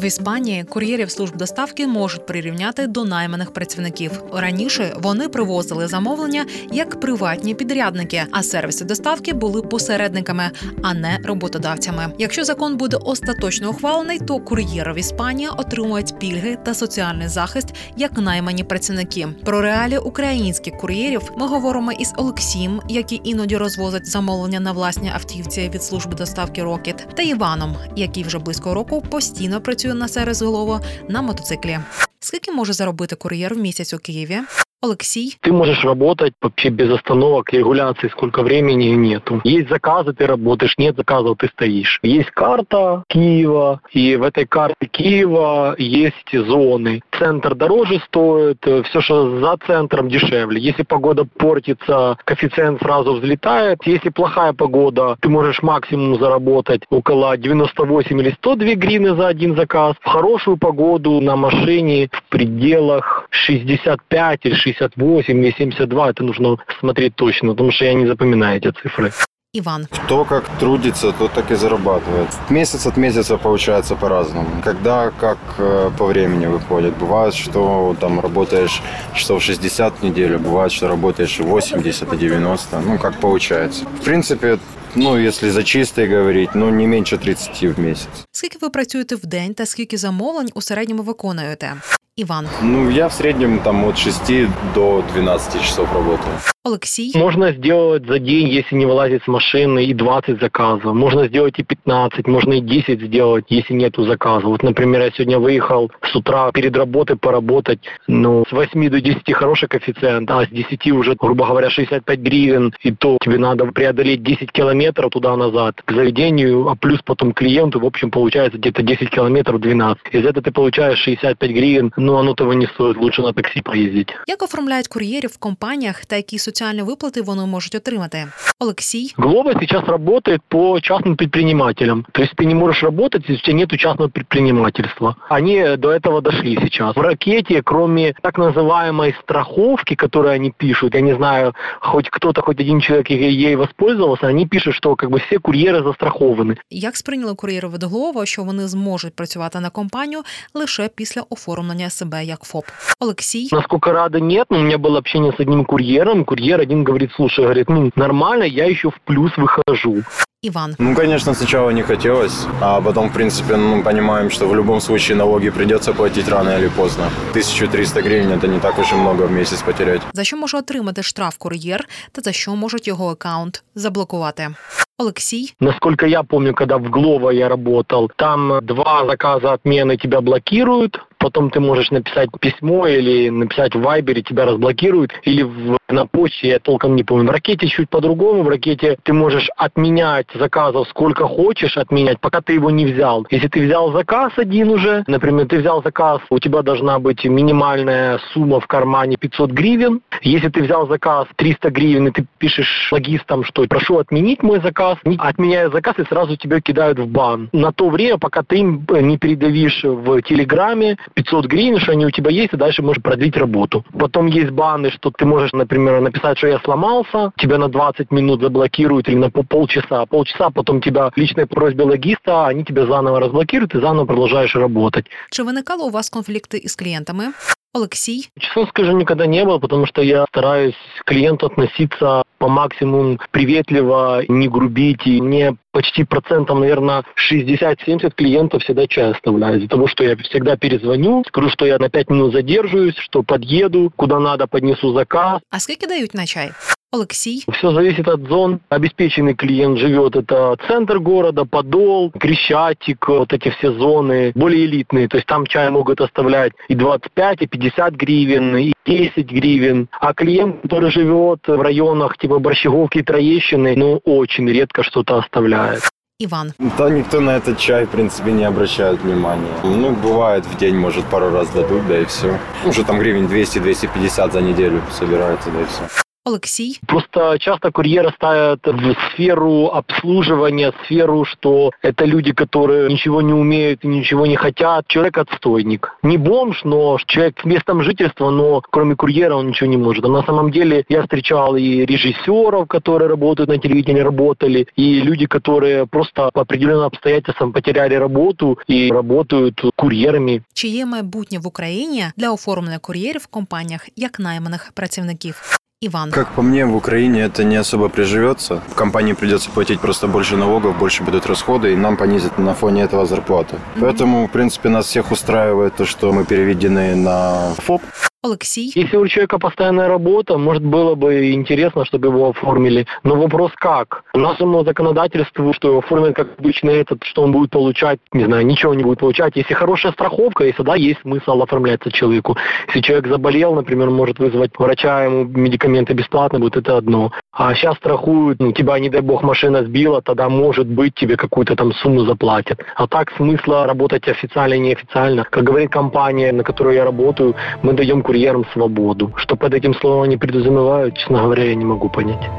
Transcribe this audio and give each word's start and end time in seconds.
В 0.00 0.04
Іспанії 0.04 0.64
кур'єрів 0.64 1.10
служб 1.10 1.36
доставки 1.36 1.86
можуть 1.86 2.26
прирівняти 2.26 2.86
до 2.86 3.04
найманих 3.04 3.52
працівників. 3.52 4.22
Раніше 4.32 4.96
вони 4.96 5.28
привозили 5.28 5.88
замовлення 5.88 6.46
як 6.72 7.00
приватні 7.00 7.54
підрядники, 7.54 8.22
а 8.30 8.42
сервіси 8.42 8.84
доставки 8.84 9.32
були 9.32 9.62
посередниками, 9.62 10.50
а 10.82 10.94
не 10.94 11.18
роботодавцями. 11.24 12.12
Якщо 12.18 12.44
закон 12.44 12.76
буде 12.76 12.96
остаточно 12.96 13.70
ухвалений, 13.70 14.18
то 14.18 14.38
кур'єри 14.38 14.92
в 14.92 14.98
Іспанії 14.98 15.48
отримують 15.56 16.18
пільги 16.18 16.58
та 16.64 16.74
соціальний 16.74 17.28
захист 17.28 17.66
як 17.96 18.18
наймані 18.18 18.64
працівники. 18.64 19.28
Про 19.44 19.60
реалії 19.60 19.98
українських 19.98 20.76
кур'єрів 20.76 21.32
ми 21.36 21.46
говоримо 21.46 21.92
із 21.92 22.12
Олексієм, 22.16 22.80
який 22.88 23.20
іноді 23.24 23.56
розвозить 23.56 24.10
замовлення 24.10 24.60
на 24.60 24.72
власній 24.72 25.10
автівці 25.14 25.70
від 25.74 25.82
служби 25.82 26.14
доставки 26.14 26.62
Рокет, 26.62 27.08
та 27.14 27.22
Іваном, 27.22 27.76
який 27.96 28.22
вже 28.22 28.38
близько 28.38 28.74
року 28.74 29.02
постійно 29.10 29.60
працює 29.60 29.89
на 29.93 30.07
сервіс 30.07 30.41
Глово 30.41 30.81
на 31.09 31.21
мотоциклі. 31.21 31.79
Скільки 32.19 32.51
може 32.51 32.73
заробити 32.73 33.15
кур'єр 33.15 33.55
в 33.55 33.57
місяць 33.57 33.93
у 33.93 33.97
Києві? 33.97 34.39
Олексій 34.82 35.36
Ты 35.42 35.52
можешь 35.52 35.84
работать 35.84 36.32
вообще 36.40 36.70
без 36.70 36.90
остановок, 36.90 37.52
регуляции, 37.52 38.08
сколько 38.08 38.42
времени 38.42 38.84
нету. 38.96 39.40
Есть 39.44 39.68
заказы, 39.68 40.14
ты 40.14 40.26
работаешь, 40.26 40.78
нет 40.78 40.96
заказов, 40.96 41.36
ты 41.38 41.48
стоишь. 41.48 41.98
Есть 42.02 42.30
карта 42.30 43.02
Киева, 43.08 43.80
и 43.92 44.16
в 44.16 44.22
этой 44.22 44.46
карте 44.46 44.86
Киева 44.90 45.74
есть 45.78 46.32
зоны. 46.32 47.02
Центр 47.18 47.54
дороже 47.54 48.00
стоит, 48.06 48.58
все, 48.62 49.00
что 49.00 49.40
за 49.40 49.56
центром 49.66 50.08
дешевле. 50.08 50.58
Если 50.60 50.82
погода 50.82 51.24
портится, 51.24 52.16
коэффициент 52.24 52.80
сразу 52.80 53.14
взлетает. 53.14 53.78
Если 53.84 54.08
плохая 54.08 54.54
погода, 54.54 55.16
ты 55.20 55.28
можешь 55.28 55.62
максимум 55.62 56.18
заработать 56.18 56.82
около 56.88 57.36
98 57.36 58.20
или 58.20 58.30
102 58.30 58.74
гривны 58.76 59.14
за 59.14 59.28
один 59.28 59.56
заказ. 59.56 59.96
В 60.00 60.08
хорошую 60.08 60.56
погоду 60.56 61.20
на 61.20 61.36
машине 61.36 62.08
в 62.10 62.22
пределах 62.30 63.26
65 63.30 64.40
или 64.44 64.54
68 64.69 65.45
или 65.45 65.51
72, 65.57 66.09
это 66.09 66.23
нужно 66.23 66.57
смотреть 66.79 67.15
точно, 67.15 67.51
потому 67.51 67.71
что 67.71 67.85
я 67.85 67.93
не 67.93 68.05
запоминаю 68.05 68.57
эти 68.57 68.71
цифры. 68.71 69.11
Іван. 69.55 69.87
Кто 70.05 70.25
как 70.25 70.49
трудится, 70.59 71.11
тот 71.11 71.31
так 71.31 71.51
и 71.51 71.55
зарабатывает. 71.55 72.27
Месяц 72.49 72.85
от 72.85 72.97
месяца 72.97 73.37
получается 73.37 73.95
по-разному. 73.95 74.47
Когда 74.63 75.11
как 75.19 75.37
э, 75.57 75.91
по 75.97 76.05
времени 76.05 76.47
выходит. 76.47 76.93
Бывает, 76.99 77.33
что 77.33 77.95
там 77.99 78.19
работаешь 78.19 78.81
часов 79.13 79.41
60 79.43 79.93
в 80.01 80.03
неделю, 80.03 80.39
бывает, 80.39 80.71
что 80.71 80.87
работаешь 80.87 81.39
80 81.39 82.13
и 82.13 82.17
90. 82.17 82.81
Ну, 82.81 82.97
как 82.97 83.19
получается. 83.19 83.85
В 84.01 84.03
принципе, 84.03 84.57
ну, 84.95 85.17
если 85.17 85.49
за 85.49 85.63
чистые 85.63 86.07
говорить, 86.17 86.49
ну, 86.55 86.69
не 86.69 86.87
меньше 86.87 87.17
30 87.17 87.77
в 87.77 87.79
месяц. 87.79 88.25
Скільки 88.31 88.57
ви 88.61 88.69
працюєте 88.69 89.15
в 89.15 89.25
день 89.25 89.53
та 89.53 89.65
скільки 89.65 89.97
замовлень 89.97 90.49
у 90.53 90.61
середньому 90.61 91.03
виконуєте? 91.03 91.73
Іван 92.20 92.46
Ну, 92.62 92.90
я 92.90 93.06
в 93.06 93.12
среднем 93.12 93.58
там 93.58 93.84
от 93.84 93.98
6 93.98 94.32
до 94.74 95.02
12 95.14 95.62
часов 95.62 95.88
работаю. 95.94 96.34
Олексій. 96.64 97.18
Можно 97.18 97.52
сделать 97.52 98.06
за 98.06 98.18
день, 98.18 98.48
если 98.48 98.76
не 98.76 98.86
вылазить 98.86 99.22
с 99.22 99.28
машины, 99.28 99.84
и 99.84 99.94
20 99.94 100.40
заказов. 100.40 100.94
Можно 100.94 101.26
сделать 101.26 101.58
и 101.58 101.62
15, 101.62 102.28
можно 102.28 102.52
и 102.52 102.60
10 102.60 103.00
сделать, 103.00 103.44
если 103.48 103.74
нету 103.74 104.04
заказа. 104.04 104.46
Вот, 104.46 104.62
например, 104.62 105.00
я 105.00 105.10
сегодня 105.10 105.38
выехал 105.38 105.90
с 106.12 106.16
утра 106.16 106.50
перед 106.52 106.76
работой 106.76 107.16
поработать, 107.16 107.78
ну, 108.08 108.44
с 108.48 108.52
8 108.52 108.90
до 108.90 109.00
10 109.00 109.32
хороший 109.32 109.68
коэффициент, 109.68 110.30
а 110.30 110.44
с 110.44 110.48
10 110.48 110.92
уже, 110.92 111.14
грубо 111.14 111.46
говоря, 111.46 111.70
65 111.70 112.20
гривен, 112.20 112.72
и 112.84 112.92
то 112.92 113.16
тебе 113.24 113.38
надо 113.38 113.64
преодолеть 113.72 114.22
10 114.22 114.52
километров 114.52 115.10
туда-назад 115.10 115.74
к 115.84 115.92
заведению, 115.92 116.68
а 116.68 116.74
плюс 116.76 117.00
потом 117.04 117.32
клиенту, 117.32 117.80
в 117.80 117.86
общем, 117.86 118.10
получается 118.10 118.58
где-то 118.58 118.82
10 118.82 119.10
километров 119.10 119.60
12. 119.60 120.02
Из 120.12 120.26
этого 120.26 120.42
ты 120.42 120.50
получаешь 120.52 120.98
65 120.98 121.50
гривен, 121.50 121.92
ну, 121.96 122.09
оно 122.09 122.33
того 122.33 122.53
не 122.53 122.67
стоит, 122.67 122.97
лучше 122.97 123.21
на 123.21 123.33
такси 123.33 123.61
поездить. 123.61 124.13
Як 124.27 124.43
оформляють 124.43 124.87
кур'єрів 124.87 125.29
в 125.29 125.37
компаніях 125.37 126.05
та 126.05 126.15
які 126.15 126.39
соціальні 126.39 126.81
виплати 126.81 127.21
вони 127.21 127.45
можуть 127.45 127.75
отримати? 127.75 128.27
Олексій. 128.59 129.13
Глоба 129.17 129.53
сейчас 129.59 129.85
работает 129.87 130.41
по 130.47 130.79
частным 130.79 131.15
предпринимателям. 131.15 132.05
То 132.11 132.21
есть 132.21 132.33
ты 132.35 132.45
не 132.45 132.55
можешь 132.55 132.83
работать, 132.83 133.29
если 133.29 133.35
у 133.35 133.45
тебя 133.45 133.53
нет 133.57 133.79
частного 133.79 134.09
предпринимательства. 134.09 135.15
Они 135.29 135.77
до 135.77 135.89
этого 135.89 136.21
дошли 136.21 136.57
сейчас. 136.61 136.95
В 136.95 137.01
ракете, 137.01 137.61
кроме 137.61 138.13
так 138.21 138.37
называемой 138.37 139.13
страховки, 139.21 139.95
которую 139.95 140.33
они 140.33 140.51
пишут, 140.57 140.95
я 140.95 141.01
не 141.01 141.15
знаю, 141.15 141.53
хоть 141.79 142.09
кто-то, 142.09 142.41
хоть 142.41 142.59
один 142.59 142.81
человек 142.81 143.09
ей 143.09 143.55
воспользовался, 143.55 144.27
они 144.27 144.47
пишут, 144.47 144.75
что 144.75 144.95
как 144.95 145.09
бы 145.09 145.19
все 145.19 145.39
курьеры 145.39 145.83
застрахованы. 145.83 146.57
Як 146.69 146.97
сприйняли 146.97 147.35
кур'єри 147.35 147.67
від 147.67 147.83
Глова, 147.83 148.25
що 148.25 148.43
вони 148.43 148.67
зможуть 148.67 149.15
працювати 149.15 149.59
на 149.59 149.69
компанію 149.69 150.21
лише 150.53 150.89
після 150.95 151.21
оформлення 151.29 151.89
себе 151.99 152.25
як 152.25 152.43
ФОП? 152.43 152.65
Олексій. 152.99 153.49
Насколько 153.51 153.91
рада 153.91 154.19
нет, 154.19 154.47
но 154.49 154.57
у 154.57 154.61
меня 154.61 154.77
было 154.77 154.97
общение 154.97 155.31
с 155.31 155.39
одним 155.39 155.65
курьером. 155.65 156.25
Курьер 156.25 156.61
один 156.61 156.83
говорит, 156.83 157.11
слушай, 157.15 157.41
говорит, 157.41 157.69
ну 157.69 157.91
нормально, 157.95 158.43
я 158.43 158.65
еще 158.65 158.89
в 158.89 158.99
плюс 159.05 159.31
выхожу. 159.37 160.03
Іван. 160.41 160.75
Ну, 160.79 160.95
конечно, 160.95 161.33
сначала 161.33 161.71
не 161.71 161.83
хотелось, 161.83 162.45
а 162.61 162.81
потом, 162.81 163.09
в 163.09 163.13
принципе, 163.13 163.57
ну, 163.57 163.83
понимаем, 163.83 164.29
что 164.29 164.47
в 164.47 164.55
любом 164.55 164.81
случае 164.81 165.17
налоги 165.17 165.49
придется 165.49 165.93
платить 165.93 166.29
рано 166.29 166.49
или 166.57 166.69
поздно. 166.69 167.09
1300 167.31 168.01
гривен – 168.01 168.31
это 168.31 168.47
не 168.47 168.59
так 168.59 168.79
уж 168.79 168.91
и 168.91 168.95
много 168.95 169.27
в 169.27 169.31
месяц 169.31 169.61
потерять. 169.61 170.01
За 170.13 170.23
що 170.23 170.37
може 170.37 170.57
отримати 170.57 171.03
штраф 171.03 171.37
кур'єр 171.37 171.87
та 172.11 172.21
за 172.21 172.31
що 172.31 172.55
можуть 172.55 172.87
його 172.87 173.09
аккаунт 173.09 173.63
заблокувати? 173.75 174.55
Олексій. 174.97 175.53
Насколько 175.59 176.05
я 176.05 176.23
помню, 176.23 176.53
когда 176.53 176.77
в 176.77 176.85
Глово 176.85 177.31
я 177.31 177.49
работал, 177.49 178.11
там 178.15 178.59
два 178.63 179.05
заказа 179.09 179.51
отмены 179.53 179.97
тебя 179.97 180.21
блокируют, 180.21 180.99
потом 181.20 181.50
ты 181.50 181.60
можешь 181.60 181.90
написать 181.90 182.30
письмо 182.40 182.88
или 182.88 183.28
написать 183.28 183.74
в 183.74 183.80
Вайбере, 183.80 184.22
тебя 184.22 184.46
разблокируют, 184.46 185.12
или 185.22 185.42
в, 185.42 185.78
на 185.92 186.06
почте, 186.06 186.48
я 186.48 186.58
толком 186.58 186.96
не 186.96 187.04
помню. 187.04 187.28
В 187.28 187.30
ракете 187.30 187.66
чуть 187.68 187.88
по-другому, 187.88 188.42
в 188.42 188.48
ракете 188.48 188.98
ты 189.02 189.12
можешь 189.12 189.48
отменять 189.56 190.26
заказов 190.34 190.88
сколько 190.88 191.26
хочешь 191.26 191.76
отменять, 191.76 192.20
пока 192.20 192.40
ты 192.40 192.54
его 192.54 192.70
не 192.70 192.86
взял. 192.86 193.26
Если 193.30 193.48
ты 193.48 193.64
взял 193.64 193.92
заказ 193.92 194.32
один 194.36 194.70
уже, 194.70 195.04
например, 195.06 195.46
ты 195.46 195.58
взял 195.58 195.82
заказ, 195.82 196.20
у 196.30 196.38
тебя 196.38 196.62
должна 196.62 196.98
быть 196.98 197.24
минимальная 197.24 198.20
сумма 198.32 198.60
в 198.60 198.66
кармане 198.66 199.16
500 199.16 199.50
гривен. 199.50 200.00
Если 200.22 200.48
ты 200.48 200.62
взял 200.62 200.86
заказ 200.88 201.26
300 201.36 201.70
гривен, 201.70 202.08
и 202.08 202.10
ты 202.10 202.26
пишешь 202.38 202.88
логистам, 202.92 203.44
что 203.44 203.64
прошу 203.68 203.98
отменить 203.98 204.42
мой 204.42 204.60
заказ, 204.60 204.98
они 205.04 205.16
отменяют 205.18 205.72
заказ 205.72 205.94
и 205.98 206.04
сразу 206.04 206.36
тебя 206.36 206.60
кидают 206.60 206.98
в 206.98 207.06
бан. 207.06 207.48
На 207.52 207.72
то 207.72 207.88
время, 207.88 208.18
пока 208.18 208.42
ты 208.42 208.58
им 208.58 208.86
не 208.90 209.18
передавишь 209.18 209.82
в 209.84 210.22
Телеграме 210.22 210.96
500 211.14 211.46
гривен, 211.46 211.78
что 211.78 211.92
они 211.92 212.06
у 212.06 212.10
тебя 212.10 212.30
есть, 212.30 212.52
и 212.52 212.56
дальше 212.56 212.82
можешь 212.82 213.02
продлить 213.02 213.36
работу. 213.36 213.84
Потом 213.98 214.26
есть 214.26 214.50
баны, 214.50 214.90
что 214.90 215.10
ты 215.10 215.24
можешь, 215.24 215.52
например, 215.52 215.79
написать, 215.84 216.38
что 216.38 216.46
я 216.48 216.58
сломался, 216.64 217.32
тебя 217.36 217.58
на 217.58 217.68
20 217.68 218.10
минут 218.10 218.40
заблокируют 218.40 219.08
или 219.08 219.16
на 219.16 219.30
по- 219.30 219.42
полчаса. 219.42 220.06
Полчаса 220.06 220.50
потом 220.50 220.80
тебя 220.80 221.10
личной 221.16 221.46
просьбе 221.46 221.84
логиста, 221.84 222.46
они 222.46 222.64
тебя 222.64 222.86
заново 222.86 223.20
разблокируют 223.20 223.74
и 223.74 223.80
заново 223.80 224.06
продолжаешь 224.06 224.56
работать. 224.56 225.06
Чи 225.30 225.42
виникало 225.42 225.86
у 225.86 225.90
вас 225.90 226.10
конфлікти 226.10 226.58
із 226.58 226.76
клієнтами? 226.76 227.24
Олексій. 227.72 228.28
Честно 228.40 228.66
скажу, 228.66 228.92
никогда 228.92 229.26
не 229.26 229.44
было, 229.44 229.58
потому 229.58 229.86
что 229.86 230.02
я 230.02 230.24
стараюсь 230.28 230.74
к 231.04 231.08
клиенту 231.08 231.46
относиться 231.46 232.22
по 232.38 232.48
максимуму 232.48 233.18
приветливо, 233.30 234.22
не 234.28 234.48
грубить. 234.48 235.06
И 235.06 235.22
мне 235.22 235.56
почти 235.72 236.04
процентом, 236.04 236.60
наверное, 236.60 237.04
60-70 237.32 238.10
клиентов 238.16 238.62
всегда 238.62 238.86
чай 238.86 239.12
оставляю. 239.12 239.58
Из-за 239.58 239.68
того, 239.68 239.86
что 239.86 240.04
я 240.04 240.16
всегда 240.16 240.56
перезвоню, 240.56 241.22
скажу, 241.28 241.48
что 241.50 241.66
я 241.66 241.78
на 241.78 241.88
5 241.88 242.10
минут 242.10 242.32
задерживаюсь, 242.32 242.96
что 242.96 243.22
подъеду, 243.22 243.92
куда 243.96 244.18
надо 244.18 244.46
поднесу 244.46 244.92
заказ. 244.92 245.40
А 245.50 245.60
скільки 245.60 245.86
дають 245.86 246.14
на 246.14 246.26
чай? 246.26 246.50
Олексій. 246.92 247.44
Все 247.48 247.72
зависит 247.72 248.08
от 248.08 248.20
зон. 248.28 248.60
Обеспеченный 248.70 249.34
клиент 249.34 249.78
живет, 249.78 250.16
это 250.16 250.56
центр 250.68 250.98
города, 250.98 251.44
Подол, 251.44 252.10
Крещатик, 252.10 253.08
вот 253.08 253.32
эти 253.32 253.48
все 253.50 253.72
зоны, 253.72 254.32
более 254.34 254.66
элитные. 254.66 255.08
То 255.08 255.16
есть 255.16 255.26
там 255.26 255.46
чай 255.46 255.70
могут 255.70 256.00
оставлять 256.00 256.52
и 256.68 256.74
25, 256.74 257.42
и 257.42 257.46
50 257.46 257.94
гривен, 257.94 258.56
и 258.56 258.72
10 258.86 259.32
гривен. 259.32 259.88
А 260.00 260.14
клиент, 260.14 260.62
который 260.62 260.90
живет 260.90 261.40
в 261.46 261.62
районах 261.62 262.16
типа 262.18 262.38
Борщеговки 262.38 262.98
и 262.98 263.02
Троещины, 263.02 263.76
ну, 263.76 264.00
очень 264.04 264.48
редко 264.48 264.82
что-то 264.82 265.18
оставляет. 265.18 265.82
Іван. 266.18 266.52
Да 266.78 266.90
никто 266.90 267.20
на 267.20 267.36
этот 267.36 267.58
чай, 267.58 267.84
в 267.84 267.88
принципе, 267.88 268.32
не 268.32 268.44
обращает 268.44 269.00
внимания. 269.02 269.54
Ну, 269.64 269.96
бывает, 270.02 270.44
в 270.44 270.58
день, 270.58 270.76
может, 270.76 271.04
пару 271.04 271.30
раз 271.30 271.48
дадут, 271.50 271.86
да 271.88 271.98
и 271.98 272.04
все. 272.04 272.38
Уже 272.66 272.84
там 272.84 272.98
гривен 272.98 273.26
200-250 273.26 274.32
за 274.32 274.40
неделю 274.40 274.82
собирается, 274.98 275.50
да 275.50 275.60
и 275.60 275.64
все. 275.64 276.02
Олексій, 276.29 276.79
Просто 276.87 277.37
часто 277.37 277.71
курьеры 277.71 278.11
ставят 278.15 278.67
в 278.67 278.95
сферу 279.11 279.65
обслуживания, 279.73 280.73
сферу, 280.85 281.25
что 281.25 281.71
это 281.83 282.05
люди, 282.05 282.31
которые 282.31 282.89
ничего 282.89 283.21
не 283.21 283.33
умеют 283.33 283.85
и 283.85 283.87
ничего 283.87 284.25
не 284.25 284.35
хотят. 284.35 284.87
Человек 284.87 285.17
отстойник. 285.17 285.97
Не 286.03 286.17
бомж, 286.17 286.63
но 286.65 286.97
человек 287.05 287.39
с 287.41 287.45
местом 287.45 287.83
жительства, 287.83 288.31
но 288.31 288.61
кроме 288.61 288.95
курьера 288.95 289.35
он 289.35 289.47
ничего 289.47 289.69
не 289.69 289.77
может. 289.77 290.05
А 290.05 290.07
на 290.07 290.23
самом 290.23 290.51
деле 290.51 290.83
я 290.89 291.01
встречал 291.01 291.55
и 291.57 291.85
режиссеров, 291.85 292.67
которые 292.67 293.07
работают 293.07 293.49
на 293.49 293.57
телевидении, 293.59 294.01
работали, 294.01 294.67
и 294.75 295.01
люди, 295.01 295.27
которые 295.27 295.85
просто 295.85 296.31
по 296.33 296.41
определенным 296.41 296.85
обстоятельствам 296.85 297.53
потеряли 297.53 297.93
работу 297.95 298.57
и 298.69 298.91
работают 298.91 299.61
курьерами. 299.75 300.41
чи 300.53 300.67
є 300.67 300.85
майбутнє 300.85 301.39
в 301.39 301.47
Україні 301.47 302.05
для 302.17 302.31
оформлення 302.31 302.79
кур'єрів 302.79 303.21
в 303.21 303.27
компаніях 303.27 303.87
як 303.95 304.19
найманих 304.19 304.71
працівників? 304.73 305.58
Іван. 305.82 306.10
Как 306.10 306.34
по 306.34 306.42
мне, 306.42 306.64
в 306.66 306.76
Украине 306.76 307.24
это 307.24 307.42
не 307.42 307.60
особо 307.60 307.88
приживется. 307.88 308.60
Компании 308.74 309.14
придется 309.14 309.50
платить 309.50 309.80
просто 309.80 310.08
больше 310.08 310.36
налогов, 310.36 310.78
больше 310.78 311.02
будут 311.02 311.26
расходы, 311.26 311.72
и 311.72 311.76
нам 311.76 311.96
понизят 311.96 312.38
на 312.38 312.54
фоне 312.54 312.82
этого 312.82 313.06
зарплату. 313.06 313.56
Поэтому, 313.80 314.26
в 314.26 314.30
принципе, 314.30 314.68
нас 314.68 314.86
всех 314.86 315.10
устраивает 315.10 315.76
то, 315.76 315.86
что 315.86 316.12
мы 316.12 316.24
переведены 316.24 316.94
на 316.96 317.54
ФОП. 317.56 317.82
Олексій, 318.22 318.72
Если 318.76 318.98
у 318.98 319.08
человека 319.08 319.38
постоянная 319.38 319.88
работа, 319.88 320.36
может 320.36 320.62
было 320.62 320.94
бы 320.94 321.32
интересно, 321.32 321.84
чтобы 321.86 322.08
его 322.08 322.28
оформили. 322.28 322.86
Но 323.02 323.16
вопрос 323.16 323.50
как? 323.54 324.04
Нашему 324.14 324.62
законодательству, 324.64 325.54
что 325.54 325.68
его 325.68 325.78
оформят 325.78 326.16
как 326.16 326.28
обычно 326.38 326.70
этот, 326.70 327.02
что 327.04 327.22
он 327.22 327.32
будет 327.32 327.50
получать, 327.50 327.98
не 328.12 328.24
знаю, 328.24 328.44
ничего 328.44 328.74
не 328.74 328.84
будет 328.84 328.98
получать. 328.98 329.36
Если 329.36 329.54
хорошая 329.54 329.92
страховка, 329.92 330.44
если 330.44 330.62
да, 330.62 330.74
есть 330.76 331.00
смысл 331.00 331.42
оформляться 331.42 331.90
человеку. 331.90 332.36
Если 332.68 332.82
человек 332.82 333.08
заболел, 333.08 333.54
например, 333.54 333.90
может 333.90 334.18
вызвать 334.18 334.50
врача, 334.58 335.04
ему 335.04 335.24
медикаменты 335.24 335.94
бесплатно, 335.94 336.38
будет 336.38 336.56
это 336.56 336.76
одно. 336.76 337.12
А 337.32 337.54
сейчас 337.54 337.76
страхуют, 337.76 338.38
ну, 338.40 338.52
тебя, 338.52 338.78
не 338.78 338.90
дай 338.90 339.00
бог, 339.00 339.22
машина 339.22 339.64
сбила, 339.64 340.02
тогда, 340.02 340.28
может 340.28 340.66
быть, 340.66 340.94
тебе 340.94 341.16
какую-то 341.16 341.56
там 341.56 341.72
сумму 341.72 342.04
заплатят. 342.04 342.60
А 342.76 342.86
так 342.86 343.12
смысла 343.16 343.66
работать 343.66 344.08
официально 344.08 344.54
и 344.54 344.58
неофициально. 344.58 345.24
Как 345.24 345.44
говорит 345.44 345.70
компания, 345.70 346.32
на 346.32 346.42
которой 346.42 346.74
я 346.74 346.84
работаю, 346.84 347.34
мы 347.62 347.72
даем 347.72 348.02
курьерам 348.09 348.45
свободу. 348.53 349.11
Что 349.15 349.35
под 349.35 349.53
этим 349.53 349.73
словом 349.73 350.01
они 350.01 350.17
предусмевают, 350.17 350.97
честно 350.97 351.19
говоря, 351.19 351.43
я 351.43 351.55
не 351.55 351.65
могу 351.65 351.89
понять. 351.89 352.29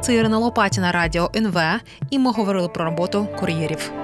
це 0.00 0.14
Ірина 0.14 0.38
Лопатіна, 0.38 0.92
радіо 0.92 1.30
НВ, 1.36 1.58
і 2.10 2.18
ми 2.18 2.32
говорили 2.32 2.68
про 2.68 2.84
роботу 2.84 3.26
кур'єрів. 3.40 3.99